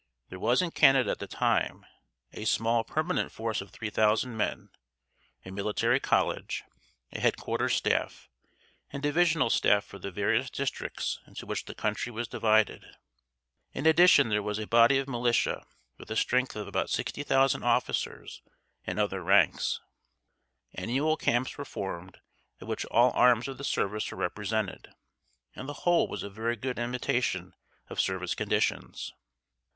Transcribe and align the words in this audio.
There 0.29 0.39
was 0.39 0.63
in 0.63 0.71
Canada 0.71 1.11
at 1.11 1.19
the 1.19 1.27
time 1.27 1.85
a 2.33 2.45
small 2.45 2.83
permanent 2.83 3.31
force 3.31 3.61
of 3.61 3.69
3000 3.69 4.35
men, 4.35 4.69
a 5.45 5.51
military 5.51 5.99
college, 5.99 6.63
a 7.11 7.19
Headquarters 7.19 7.75
staff, 7.75 8.27
and 8.89 9.03
divisional 9.03 9.51
staff 9.51 9.85
for 9.85 9.99
the 9.99 10.09
various 10.09 10.49
districts 10.49 11.19
into 11.27 11.45
which 11.45 11.65
the 11.65 11.75
country 11.75 12.11
was 12.11 12.27
divided. 12.27 12.83
In 13.73 13.85
addition 13.85 14.29
there 14.29 14.41
was 14.41 14.57
a 14.57 14.65
body 14.65 14.97
of 14.97 15.07
militia 15.07 15.67
with 15.99 16.09
a 16.09 16.15
strength 16.15 16.55
of 16.55 16.67
about 16.67 16.89
60,000 16.89 17.61
officers 17.61 18.41
and 18.83 18.97
other 18.97 19.23
ranks. 19.23 19.81
Annual 20.73 21.17
camps 21.17 21.55
were 21.59 21.63
formed 21.63 22.17
at 22.59 22.67
which 22.67 22.85
all 22.85 23.11
arms 23.11 23.47
of 23.47 23.59
the 23.59 23.63
service 23.63 24.09
were 24.09 24.17
represented, 24.17 24.93
and 25.55 25.69
the 25.69 25.73
whole 25.85 26.07
was 26.07 26.23
a 26.23 26.29
very 26.31 26.55
good 26.55 26.79
imitation 26.79 27.53
of 27.87 28.01
service 28.01 28.33
conditions. 28.33 29.13